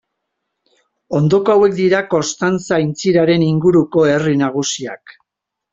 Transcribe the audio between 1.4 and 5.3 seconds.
hauek dira Konstantza aintziraren inguruko herri nagusiak.